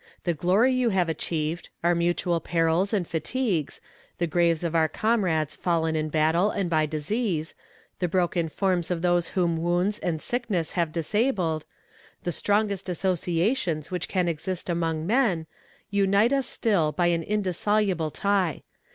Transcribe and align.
The 0.23 0.33
glory 0.33 0.73
you 0.73 0.89
have 0.89 1.09
achieved, 1.09 1.69
our 1.83 1.93
mutual 1.93 2.39
perils 2.39 2.91
and 2.91 3.07
fatigues, 3.07 3.79
the 4.17 4.25
graves 4.25 4.63
of 4.63 4.73
our 4.73 4.89
comrades 4.89 5.53
fallen 5.53 5.95
in 5.95 6.09
battle 6.09 6.49
and 6.49 6.71
by 6.71 6.87
disease, 6.87 7.53
the 7.99 8.07
broken 8.07 8.49
forms 8.49 8.89
of 8.89 9.03
those 9.03 9.27
whom 9.37 9.61
wounds 9.61 9.99
and 9.99 10.19
sickness 10.19 10.71
have 10.71 10.91
disabled 10.91 11.65
the 12.23 12.31
strongest 12.31 12.89
associations 12.89 13.91
which 13.91 14.07
can 14.07 14.27
exist 14.27 14.71
among 14.71 15.05
men 15.05 15.45
unite 15.91 16.33
us 16.33 16.47
still 16.47 16.91
by 16.91 17.05
an 17.05 17.21
indissoluble 17.21 18.09
tie. 18.09 18.63